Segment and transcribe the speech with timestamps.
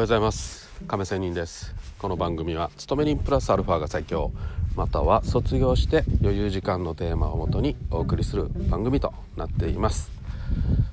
[0.00, 0.70] おはようございます。
[0.88, 1.74] 亀仙人です。
[1.98, 4.32] この番組は勤め人プラスアルファが最強。
[4.74, 10.10] または卒業して余裕時間のテーマをもとにお送りする番組となっています。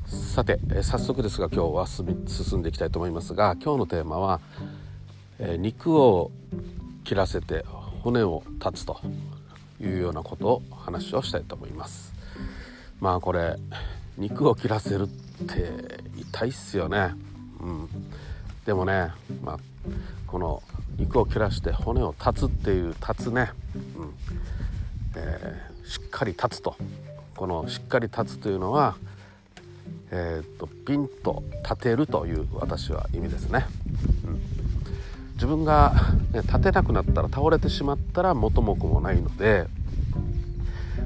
[0.07, 4.41] さて、早速ですが今日は進んでいきたいと思いますが今日のテーマは、
[5.39, 6.31] 肉を
[7.05, 7.63] 切らせて
[8.01, 8.99] 骨を断つと
[9.79, 12.13] いうようなことを話をしたいと思います。
[12.99, 13.55] まあこれ
[14.17, 17.13] 肉を切らせるって痛いっすよね。
[17.61, 17.89] うん。
[18.67, 19.59] でもね、まあ、
[20.27, 20.61] この
[20.97, 23.51] 肉を切らして骨を断つっていう断つね、
[23.95, 24.13] うん。
[25.15, 26.75] えー、しっかり立つと。
[27.37, 28.97] このしっかり立つというのは、
[30.11, 33.67] えーと、ピンと立てるという私は意味ですね。
[34.25, 34.41] うん、
[35.35, 35.93] 自分が、
[36.33, 39.65] ね、立てなくなったら倒れてしまったら元も子もないので、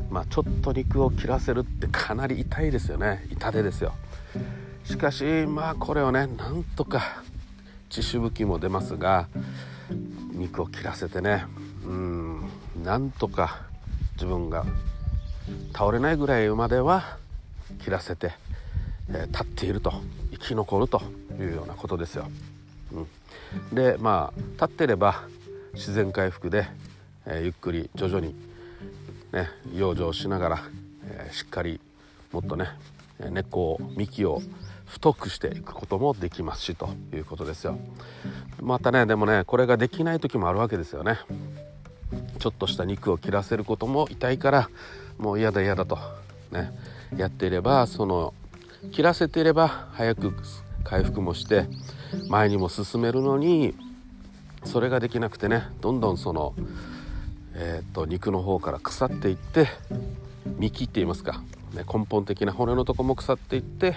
[0.09, 3.27] まあ、ちょっと肉を切らせるってかなり痛いですよね。
[3.29, 3.93] 痛手ですよ。
[4.83, 7.21] しかしまあこれをねなんとか
[7.91, 9.27] 血しぶきも出ますが
[10.31, 11.45] 肉を切らせてね
[11.85, 12.49] うん
[12.83, 13.63] なんとか
[14.13, 14.65] 自分が
[15.73, 17.17] 倒れないぐらいまでは
[17.83, 18.31] 切らせて、
[19.09, 19.93] えー、立っていると
[20.31, 21.01] 生き残ると
[21.37, 22.29] いうようなことですよ。
[22.93, 25.23] うん、でまあ立ってれば
[25.73, 26.67] 自然回復で、
[27.25, 28.35] えー、ゆっくり徐々に、
[29.33, 30.63] ね、養生しながら、
[31.05, 31.81] えー、しっかり
[32.31, 32.69] もっとね
[33.19, 34.41] 根っこを幹を
[34.91, 37.79] 太くしていくこともできますしということですよ。
[38.61, 41.19] またねでもねこれができない時もあるわけですよね。
[42.39, 44.69] ちょっとした肉を切らせることも痛いから
[45.17, 45.97] もう嫌だ嫌だと
[46.51, 46.71] ね
[47.15, 48.33] やっていればその
[48.91, 50.33] 切らせていれば早く
[50.83, 51.67] 回復もして
[52.27, 53.73] 前にも進めるのに
[54.65, 56.53] それができなくてねどんどんその、
[57.53, 59.69] えー、と肉の方から腐っていって
[60.57, 61.41] 幹って言いますか。
[61.73, 63.95] ね、根本的な骨のとこも腐っていって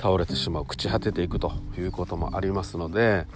[0.00, 3.26] 倒れてしまう朽ち果てていくということもありますので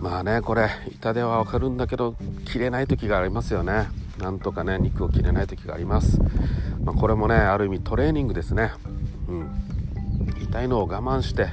[0.00, 2.16] まあねこれ痛手はわかるんだけど
[2.46, 3.88] 切れない時がありますよね。
[4.18, 6.18] なんとかね肉を切れない時があります、
[6.84, 8.72] まあ、これもねある意味トレーニングですね。
[9.28, 9.50] うん。
[10.42, 11.48] 痛いのを我慢して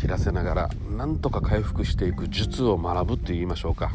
[0.00, 3.92] 切らせながらなんとか回復していく術を学ぶって言いましょうか。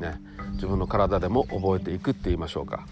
[0.00, 0.20] ね。
[0.54, 2.86] 自分の体でも覚えていくって言いましょうか。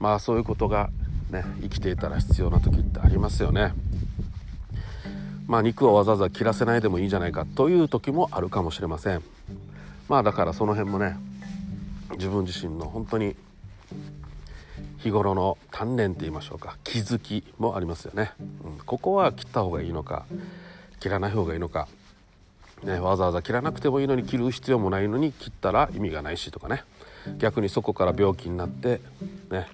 [0.00, 0.90] まあそういうことが
[1.32, 3.72] ね生きていたら必要な時ってありますよね。
[5.46, 9.22] まあ肉をわざわざ切らせないでもいいんじゃないかという時もあるかもしれません。
[10.08, 11.16] まあだからその辺もね
[12.12, 13.34] 自分自身の本当に
[14.98, 18.32] 日頃の鍛錬って言いましょうか気づきもありますよね、
[18.64, 20.26] うん、ここは切った方がいいのか
[21.00, 21.88] 切らない方がいいのか、
[22.84, 26.84] ね、わざわざ切らなくてもいいのに切る必要もないのに切ったら意味がないしとかね。
[27.38, 29.00] 逆にそこから病気になって
[29.50, 29.66] ね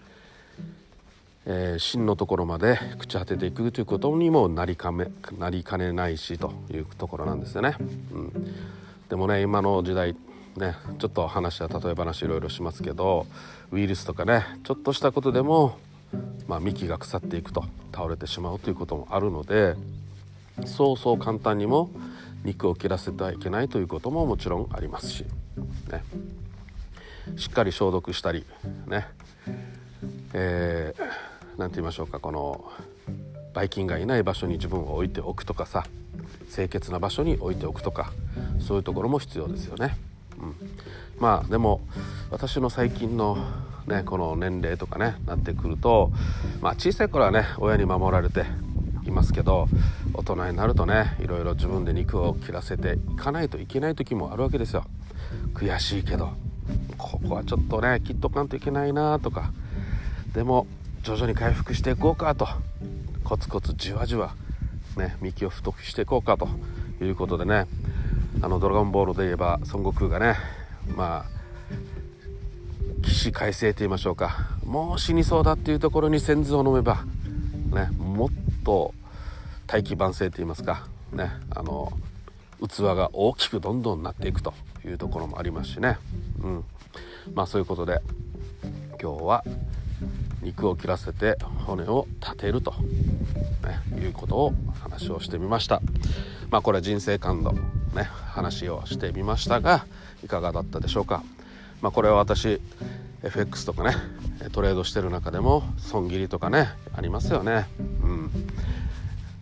[1.51, 5.07] えー、真のところまで朽ち果てていくということにもなりかめ
[5.39, 7.75] なりかねないしというところなんですよね。
[8.13, 8.55] うん、
[9.09, 10.15] でもね今の時代
[10.59, 13.27] ねちょっと話は例え話いろいろしますけど
[13.73, 15.79] ウイルスとかねちょっとしたことでも、
[16.47, 19.75] まあ、幹が腐っていくと倒れてしまうということもあるので
[20.67, 21.89] そうそう簡単にも
[22.45, 25.25] 肉を切らせてはいけないということももちろんありますし、
[25.91, 26.05] ね、
[27.37, 28.45] しっかり消毒したり
[28.87, 29.09] ね。
[30.35, 31.08] えー
[31.59, 32.65] 何て言いましょうかこの
[33.53, 35.85] ばい菌がいない場所に自分を置いておくとかさ
[36.55, 38.13] 清潔な場所に置いておくとか
[38.61, 39.97] そういうところも必要ですよね。
[40.41, 40.55] うん、
[41.19, 41.81] まあでも
[42.31, 43.39] 私の最近の
[43.89, 46.13] ねこの年齢とかねなってくると
[46.61, 48.45] まあ小さい頃はね親に守られて
[49.05, 49.67] いますけど
[50.15, 54.85] 大人になるとねいろいろ自分で肉を切らせていかないといけない時もあるわけですよ。
[55.55, 56.35] 悔しいけど
[56.97, 59.51] ここはちょっとね切っとかんといけないなとか。
[60.35, 60.69] でも
[61.03, 62.49] 徐々に回復していこうかと。
[63.25, 64.35] コツコツじわじわ
[64.97, 66.49] ね幹を太くしていこうかと。
[67.01, 67.67] いうことでね
[68.43, 70.37] あの「ドラゴンボール」で言えば孫悟空がね
[70.97, 74.49] まあ起死回生と言いましょうか。
[74.65, 77.05] もう死にそうだっていうところに先頭を飲めば
[77.73, 78.29] ねもっ
[78.65, 78.93] と
[79.67, 80.89] 大器晩成と言いますか。
[81.13, 81.93] ねあの
[82.61, 84.53] 器が大きくどんどんなっていくと
[84.85, 85.99] いうところもありますしね。
[86.43, 86.65] うん。
[87.35, 88.01] まあそういうことで
[89.01, 89.45] 今日は
[90.43, 91.37] 肉を切らせて
[91.67, 92.73] 骨を立てると、
[93.93, 95.81] ね、いうことを話をしてみました。
[96.51, 99.87] まあこれ人生感度ね話をしてみましたが
[100.25, 101.23] いかがだったでしょうか。
[101.83, 102.61] まあこれは私
[103.23, 103.95] FX とかね
[104.53, 107.67] トレードしてる中でも損切りとかねありますよね。
[108.03, 108.31] うん。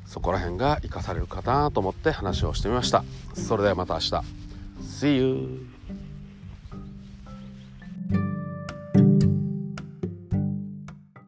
[0.06, 3.04] そこら辺が生かされるかなと思って話をしてみました。
[3.34, 4.22] それではまた明日。
[4.80, 5.75] See you!